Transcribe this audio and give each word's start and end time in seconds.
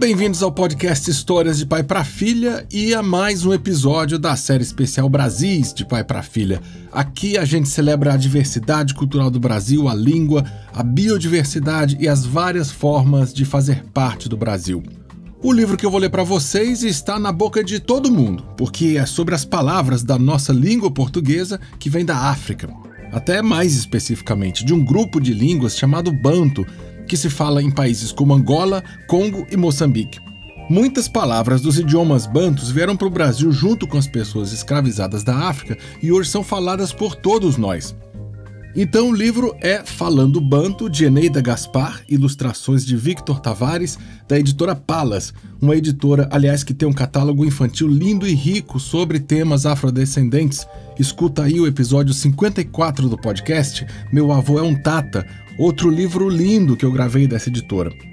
Bem-vindos 0.00 0.42
ao 0.42 0.50
podcast 0.50 1.10
Histórias 1.10 1.58
de 1.58 1.66
Pai 1.66 1.82
para 1.82 2.02
Filha 2.02 2.66
e 2.72 2.94
a 2.94 3.02
mais 3.02 3.44
um 3.44 3.52
episódio 3.52 4.18
da 4.18 4.34
série 4.34 4.62
especial 4.62 5.10
Brasis 5.10 5.74
de 5.74 5.84
Pai 5.84 6.02
para 6.02 6.22
Filha. 6.22 6.58
Aqui 6.90 7.36
a 7.36 7.44
gente 7.44 7.68
celebra 7.68 8.14
a 8.14 8.16
diversidade 8.16 8.94
cultural 8.94 9.30
do 9.30 9.38
Brasil, 9.38 9.90
a 9.90 9.94
língua, 9.94 10.42
a 10.72 10.82
biodiversidade 10.82 11.98
e 12.00 12.08
as 12.08 12.24
várias 12.24 12.70
formas 12.70 13.30
de 13.30 13.44
fazer 13.44 13.84
parte 13.92 14.26
do 14.26 14.38
Brasil. 14.38 14.82
O 15.42 15.52
livro 15.52 15.76
que 15.76 15.84
eu 15.84 15.90
vou 15.90 16.00
ler 16.00 16.08
para 16.08 16.24
vocês 16.24 16.82
está 16.82 17.18
na 17.18 17.30
boca 17.30 17.62
de 17.62 17.78
todo 17.78 18.10
mundo, 18.10 18.42
porque 18.56 18.96
é 18.96 19.04
sobre 19.04 19.34
as 19.34 19.44
palavras 19.44 20.02
da 20.02 20.18
nossa 20.18 20.50
língua 20.50 20.90
portuguesa 20.90 21.60
que 21.78 21.90
vem 21.90 22.06
da 22.06 22.16
África. 22.16 22.70
Até 23.12 23.42
mais 23.42 23.76
especificamente, 23.76 24.64
de 24.64 24.72
um 24.72 24.82
grupo 24.82 25.20
de 25.20 25.34
línguas 25.34 25.76
chamado 25.76 26.10
Banto, 26.12 26.64
que 27.10 27.16
se 27.16 27.28
fala 27.28 27.60
em 27.60 27.72
países 27.72 28.12
como 28.12 28.32
Angola, 28.32 28.84
Congo 29.08 29.44
e 29.50 29.56
Moçambique. 29.56 30.20
Muitas 30.70 31.08
palavras 31.08 31.60
dos 31.60 31.76
idiomas 31.76 32.24
bantos 32.24 32.70
vieram 32.70 32.96
para 32.96 33.08
o 33.08 33.10
Brasil 33.10 33.50
junto 33.50 33.84
com 33.84 33.98
as 33.98 34.06
pessoas 34.06 34.52
escravizadas 34.52 35.24
da 35.24 35.34
África 35.34 35.76
e 36.00 36.12
hoje 36.12 36.30
são 36.30 36.44
faladas 36.44 36.92
por 36.92 37.16
todos 37.16 37.56
nós. 37.56 37.96
Então 38.74 39.10
o 39.10 39.14
livro 39.14 39.56
é 39.60 39.84
Falando 39.84 40.40
Banto, 40.40 40.88
de 40.88 41.04
Eneida 41.04 41.40
Gaspar, 41.40 42.02
ilustrações 42.08 42.86
de 42.86 42.96
Victor 42.96 43.40
Tavares, 43.40 43.98
da 44.28 44.38
editora 44.38 44.76
Palas, 44.76 45.34
uma 45.60 45.74
editora, 45.74 46.28
aliás, 46.30 46.62
que 46.62 46.72
tem 46.72 46.88
um 46.88 46.92
catálogo 46.92 47.44
infantil 47.44 47.88
lindo 47.88 48.28
e 48.28 48.34
rico 48.34 48.78
sobre 48.78 49.18
temas 49.18 49.66
afrodescendentes. 49.66 50.64
Escuta 50.98 51.42
aí 51.42 51.58
o 51.58 51.66
episódio 51.66 52.14
54 52.14 53.08
do 53.08 53.18
podcast, 53.18 53.84
Meu 54.12 54.30
Avô 54.30 54.58
é 54.58 54.62
um 54.62 54.80
Tata, 54.80 55.26
outro 55.58 55.90
livro 55.90 56.28
lindo 56.28 56.76
que 56.76 56.84
eu 56.84 56.92
gravei 56.92 57.26
dessa 57.26 57.48
editora. 57.48 58.09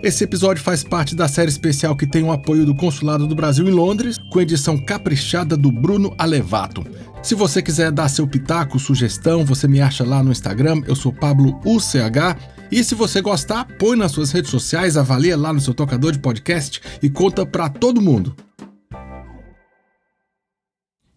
Esse 0.00 0.22
episódio 0.22 0.62
faz 0.62 0.84
parte 0.84 1.12
da 1.16 1.26
série 1.26 1.50
especial 1.50 1.96
que 1.96 2.06
tem 2.06 2.22
o 2.22 2.30
apoio 2.30 2.64
do 2.64 2.72
Consulado 2.72 3.26
do 3.26 3.34
Brasil 3.34 3.68
em 3.68 3.72
Londres, 3.72 4.16
com 4.30 4.40
edição 4.40 4.78
caprichada 4.78 5.56
do 5.56 5.72
Bruno 5.72 6.14
Alevato. 6.16 6.86
Se 7.20 7.34
você 7.34 7.60
quiser 7.60 7.90
dar 7.90 8.08
seu 8.08 8.26
pitaco, 8.26 8.78
sugestão, 8.78 9.44
você 9.44 9.66
me 9.66 9.80
acha 9.80 10.04
lá 10.04 10.22
no 10.22 10.30
Instagram, 10.30 10.82
eu 10.86 10.94
sou 10.94 11.12
Pablo 11.12 11.60
UCH. 11.64 12.38
E 12.70 12.84
se 12.84 12.94
você 12.94 13.20
gostar, 13.20 13.64
põe 13.76 13.96
nas 13.96 14.12
suas 14.12 14.30
redes 14.30 14.52
sociais, 14.52 14.96
avalia 14.96 15.36
lá 15.36 15.52
no 15.52 15.60
seu 15.60 15.74
tocador 15.74 16.12
de 16.12 16.20
podcast 16.20 16.80
e 17.02 17.10
conta 17.10 17.44
para 17.44 17.68
todo 17.68 18.00
mundo. 18.00 18.36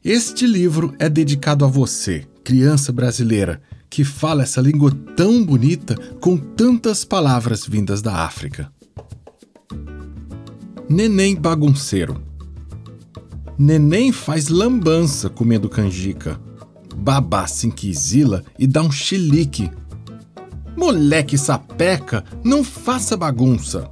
Este 0.03 0.47
livro 0.47 0.95
é 0.97 1.07
dedicado 1.07 1.63
a 1.63 1.67
você, 1.67 2.25
criança 2.43 2.91
brasileira, 2.91 3.61
que 3.91 4.03
fala 4.03 4.41
essa 4.41 4.59
língua 4.59 4.91
tão 5.15 5.45
bonita 5.45 5.95
com 6.19 6.35
tantas 6.37 7.05
palavras 7.05 7.67
vindas 7.67 8.01
da 8.01 8.25
África. 8.25 8.71
Neném 10.91 11.37
bagunceiro. 11.37 12.21
Neném 13.57 14.11
faz 14.11 14.49
lambança 14.49 15.29
comendo 15.29 15.69
canjica. 15.69 16.37
Babá 16.97 17.47
se 17.47 17.67
inquisila 17.67 18.43
e 18.59 18.67
dá 18.67 18.81
um 18.81 18.91
chilique. 18.91 19.71
Moleque 20.75 21.37
sapeca, 21.37 22.25
não 22.43 22.61
faça 22.61 23.15
bagunça. 23.15 23.89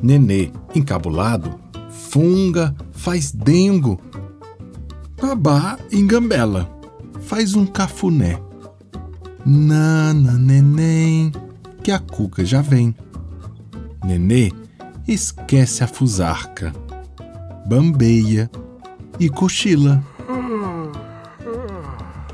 Nenê, 0.00 0.52
encabulado, 0.72 1.58
funga, 1.90 2.72
faz 2.92 3.32
dengo. 3.32 4.00
Babá 5.20 5.76
engambela, 5.90 6.70
faz 7.22 7.56
um 7.56 7.66
cafuné. 7.66 8.40
Nana, 9.44 10.34
neném, 10.38 11.32
que 11.82 11.90
a 11.90 11.98
cuca 11.98 12.44
já 12.44 12.62
vem. 12.62 12.94
Nenê 14.04 14.52
esquece 15.06 15.84
a 15.84 15.86
fusarca, 15.86 16.72
bambeia 17.66 18.50
e 19.18 19.28
cochila. 19.28 20.02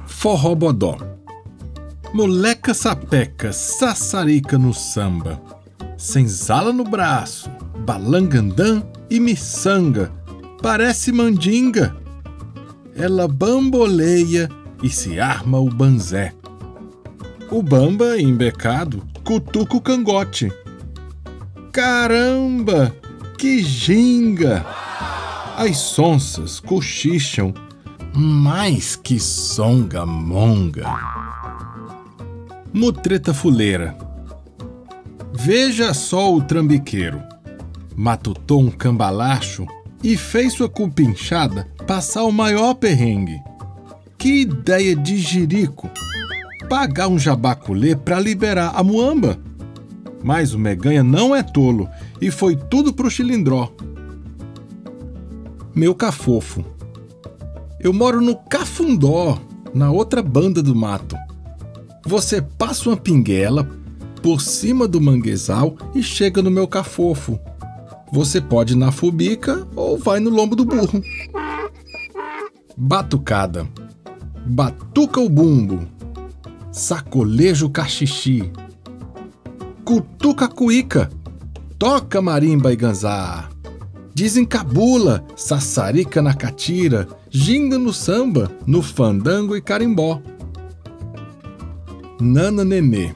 Forró 0.06 0.54
bodó. 0.54 0.98
Moleca 2.12 2.75
sapeca, 2.75 3.53
sassarica 3.53 4.59
no 4.59 4.75
samba. 4.75 5.41
Senzala 5.97 6.72
no 6.72 6.84
braço, 6.84 7.50
balangandã 7.86 8.82
e 9.09 9.20
miçanga. 9.20 10.12
Parece 10.60 11.12
mandinga. 11.12 11.97
Ela 12.94 13.26
bamboleia 13.26 14.48
e 14.82 14.91
se 14.91 15.20
arma 15.20 15.59
o 15.59 15.70
banzé. 15.70 16.34
O 17.50 17.62
bamba, 17.62 18.20
embecado, 18.20 19.03
cutuca 19.25 19.76
o 19.76 19.80
cangote. 19.80 20.53
Caramba! 21.72 22.94
Que 23.38 23.62
ginga! 23.62 24.64
As 25.56 25.76
sonsas 25.76 26.58
cochicham 26.60 27.53
mais 28.14 28.97
que 28.97 29.20
songa 29.20 30.04
monga. 30.04 30.86
Mutreta 32.72 33.32
fuleira. 33.32 33.97
Veja 35.32 35.94
só 35.94 36.34
o 36.34 36.42
trambiqueiro. 36.42 37.22
Matutou 37.97 38.60
um 38.60 38.70
cambalacho 38.70 39.66
e 40.03 40.16
fez 40.16 40.54
sua 40.54 40.69
cupinchada 40.69 41.69
passar 41.86 42.25
o 42.25 42.32
maior 42.32 42.75
perrengue. 42.75 43.41
Que 44.19 44.42
ideia 44.42 44.97
de 44.97 45.19
jirico! 45.19 45.91
pagar 46.70 47.09
um 47.09 47.19
jabaculê 47.19 47.97
para 47.97 48.20
liberar 48.20 48.72
a 48.76 48.84
muamba. 48.84 49.36
Mas 50.22 50.53
o 50.53 50.58
Meganha 50.58 51.03
não 51.03 51.34
é 51.34 51.42
tolo 51.42 51.88
e 52.20 52.31
foi 52.31 52.56
tudo 52.56 52.92
pro 52.92 53.10
chilindró. 53.10 53.72
Meu 55.75 55.94
cafofo. 55.94 56.64
Eu 57.78 57.92
moro 57.92 58.20
no 58.20 58.36
Cafundó, 58.36 59.38
na 59.72 59.91
outra 59.91 60.22
banda 60.22 60.62
do 60.62 60.75
mato. 60.75 61.16
Você 62.04 62.42
passa 62.42 62.91
uma 62.91 62.97
pinguela 62.97 63.69
por 64.22 64.41
cima 64.41 64.86
do 64.86 65.00
manguezal 65.00 65.76
e 65.94 66.03
chega 66.03 66.42
no 66.42 66.50
meu 66.50 66.69
cafofo. 66.69 67.38
Você 68.12 68.41
pode 68.41 68.75
ir 68.75 68.76
na 68.76 68.92
fubica 68.92 69.66
ou 69.75 69.97
vai 69.97 70.20
no 70.20 70.28
lombo 70.28 70.54
do 70.54 70.64
burro. 70.64 71.03
Batucada. 72.76 73.66
Batuca 74.44 75.20
o 75.20 75.28
bumbo 75.28 75.86
sacoleja 76.72 77.66
o 77.66 77.70
cachixi, 77.70 78.50
cutuca 79.84 80.48
cuíca, 80.48 81.10
toca 81.78 82.20
marimba 82.20 82.72
e 82.72 82.76
ganzá, 82.76 83.48
desencabula, 84.14 85.24
sassarica 85.36 86.20
na 86.20 86.34
catira, 86.34 87.08
ginga 87.30 87.78
no 87.78 87.92
samba, 87.92 88.50
no 88.66 88.82
fandango 88.82 89.56
e 89.56 89.60
carimbó. 89.60 90.20
Nana 92.20 92.64
Nenê. 92.64 93.14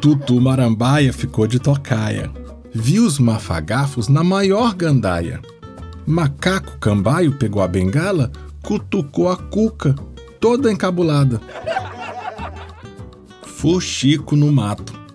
Tutu 0.00 0.40
Marambaia 0.40 1.12
ficou 1.12 1.46
de 1.48 1.58
tocaia. 1.58 2.30
Viu 2.72 3.04
os 3.04 3.18
mafagafos 3.18 4.06
na 4.06 4.22
maior 4.22 4.72
gandaia. 4.74 5.40
Macaco 6.06 6.78
Cambaio 6.78 7.36
pegou 7.36 7.60
a 7.60 7.66
bengala, 7.66 8.30
cutucou 8.62 9.28
a 9.28 9.36
cuca, 9.36 9.96
toda 10.38 10.70
encabulada. 10.70 11.40
Fuxico 13.42 14.36
no 14.36 14.52
mato. 14.52 15.07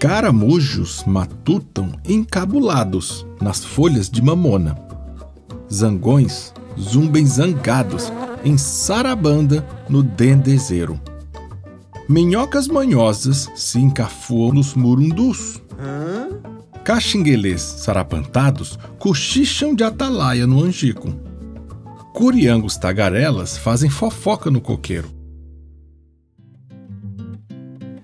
Caramujos 0.00 1.04
matutam 1.06 1.92
encabulados 2.08 3.26
nas 3.38 3.62
folhas 3.62 4.08
de 4.08 4.22
mamona. 4.22 4.74
Zangões 5.70 6.54
zumbem 6.80 7.26
zangados 7.26 8.10
em 8.42 8.56
sarabanda 8.56 9.62
no 9.90 10.02
dendezeiro. 10.02 10.98
Minhocas 12.08 12.66
manhosas 12.66 13.50
se 13.54 13.78
encafuam 13.78 14.54
nos 14.54 14.72
murundus. 14.72 15.60
Caxinguelês 16.82 17.60
sarapantados 17.60 18.78
cochicham 18.98 19.74
de 19.74 19.84
atalaia 19.84 20.46
no 20.46 20.64
angico. 20.64 21.14
Curiangos 22.14 22.78
tagarelas 22.78 23.58
fazem 23.58 23.90
fofoca 23.90 24.50
no 24.50 24.62
coqueiro. 24.62 25.19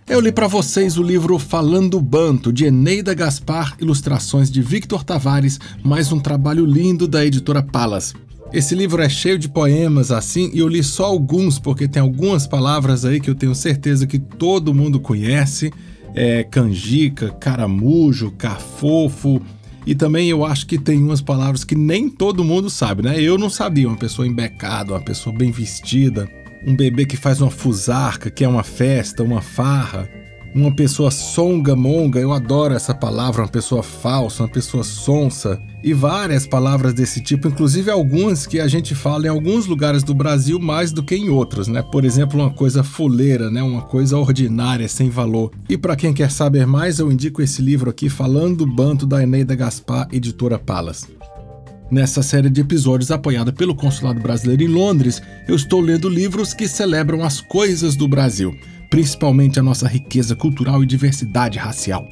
Eu 0.09 0.21
li 0.21 0.31
para 0.31 0.47
vocês 0.47 0.97
o 0.99 1.03
livro 1.03 1.37
Falando 1.37 2.01
Banto, 2.01 2.53
de 2.53 2.65
Eneida 2.65 3.13
Gaspar, 3.13 3.77
ilustrações 3.81 4.49
de 4.49 4.63
Victor 4.63 5.03
Tavares, 5.03 5.59
mais 5.83 6.13
um 6.13 6.21
trabalho 6.21 6.65
lindo 6.65 7.09
da 7.09 7.27
editora 7.27 7.61
Palas. 7.61 8.15
Esse 8.53 8.77
livro 8.77 9.03
é 9.03 9.09
cheio 9.09 9.37
de 9.37 9.49
poemas 9.49 10.13
assim, 10.13 10.49
e 10.55 10.61
eu 10.61 10.69
li 10.69 10.81
só 10.85 11.07
alguns, 11.07 11.59
porque 11.59 11.89
tem 11.89 12.01
algumas 12.01 12.47
palavras 12.47 13.05
aí 13.05 13.19
que 13.19 13.29
eu 13.29 13.35
tenho 13.35 13.53
certeza 13.53 14.07
que 14.07 14.21
todo 14.21 14.73
mundo 14.73 15.01
conhece. 15.01 15.73
É, 16.15 16.45
canjica, 16.45 17.31
caramujo, 17.33 18.31
cafofo, 18.39 19.43
e 19.85 19.95
também 19.95 20.31
eu 20.31 20.45
acho 20.45 20.69
que 20.69 20.79
tem 20.79 21.03
umas 21.03 21.21
palavras 21.21 21.65
que 21.65 21.75
nem 21.75 22.09
todo 22.09 22.45
mundo 22.45 22.71
sabe, 22.71 23.03
né? 23.03 23.21
Eu 23.21 23.37
não 23.37 23.51
sabia, 23.51 23.89
uma 23.89 23.97
pessoa 23.97 24.27
embecada, 24.27 24.93
uma 24.93 25.05
pessoa 25.05 25.37
bem 25.37 25.51
vestida 25.51 26.31
um 26.67 26.75
bebê 26.75 27.07
que 27.07 27.17
faz 27.17 27.41
uma 27.41 27.51
fusarca, 27.51 28.29
que 28.29 28.45
é 28.45 28.49
uma 28.49 28.65
festa, 28.65 29.23
uma 29.23 29.41
farra. 29.41 30.09
uma 30.55 30.75
pessoa 30.75 31.11
songamonga, 31.11 32.19
eu 32.19 32.33
adoro 32.33 32.73
essa 32.73 32.95
palavra, 32.95 33.43
uma 33.43 33.49
pessoa 33.49 33.83
falsa, 33.83 34.43
uma 34.43 34.49
pessoa 34.49 34.83
sonsa, 34.83 35.61
e 35.85 35.93
várias 35.93 36.47
palavras 36.47 36.95
desse 36.95 37.21
tipo, 37.21 37.47
inclusive 37.47 37.91
algumas 37.91 38.47
que 38.47 38.59
a 38.59 38.67
gente 38.67 38.95
fala 38.95 39.27
em 39.27 39.29
alguns 39.29 39.67
lugares 39.67 40.03
do 40.03 40.15
Brasil 40.15 40.59
mais 40.59 40.93
do 40.93 41.03
que 41.03 41.15
em 41.15 41.29
outros, 41.29 41.69
né? 41.69 41.83
Por 41.83 42.07
exemplo, 42.07 42.41
uma 42.41 42.51
coisa 42.51 42.83
fuleira, 42.83 43.51
né? 43.51 43.63
Uma 43.63 43.83
coisa 43.83 44.17
ordinária, 44.17 44.89
sem 44.89 45.11
valor. 45.11 45.53
E 45.69 45.77
para 45.77 45.95
quem 45.95 46.15
quer 46.15 46.31
saber 46.31 46.67
mais, 46.67 46.99
eu 46.99 47.13
indico 47.13 47.43
esse 47.43 47.61
livro 47.61 47.91
aqui, 47.91 48.09
Falando 48.09 48.65
do 48.65 48.67
Banto, 48.67 49.07
da 49.07 49.23
Eneida 49.23 49.55
Gaspar, 49.55 50.09
editora 50.11 50.59
Palas. 50.59 51.07
Nessa 51.91 52.23
série 52.23 52.51
de 52.51 52.61
episódios 52.61 53.11
apoiada 53.11 53.53
pelo 53.53 53.75
Consulado 53.75 54.21
Brasileiro 54.21 54.63
em 54.63 54.69
Londres, 54.69 55.23
eu 55.47 55.55
estou 55.55 55.81
lendo 55.81 56.09
livros 56.09 56.53
que 56.53 56.67
celebram 56.67 57.23
as 57.23 57.41
coisas 57.41 57.95
do 57.95 58.09
Brasil 58.09 58.57
principalmente 58.91 59.59
a 59.59 59.63
nossa 59.63 59.87
riqueza 59.87 60.35
cultural 60.35 60.83
e 60.83 60.87
diversidade 60.87 61.59
racial. 61.59 62.09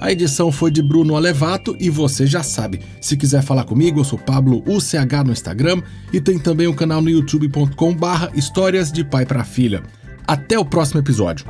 A 0.00 0.10
edição 0.10 0.50
foi 0.50 0.70
de 0.70 0.82
Bruno 0.82 1.14
Alevato 1.14 1.76
e 1.78 1.90
você 1.90 2.26
já 2.26 2.42
sabe, 2.42 2.80
se 3.00 3.16
quiser 3.16 3.42
falar 3.42 3.64
comigo, 3.64 4.00
eu 4.00 4.04
sou 4.04 4.18
Pablo 4.18 4.62
UCH 4.66 5.24
no 5.24 5.32
Instagram 5.32 5.82
e 6.12 6.20
tem 6.20 6.38
também 6.38 6.66
o 6.66 6.70
um 6.70 6.74
canal 6.74 7.02
no 7.02 7.10
youtube.com 7.10 7.94
barra 7.94 8.30
Histórias 8.34 8.90
de 8.90 9.04
Pai 9.04 9.26
para 9.26 9.44
Filha. 9.44 9.82
Até 10.26 10.58
o 10.58 10.64
próximo 10.64 11.00
episódio. 11.00 11.44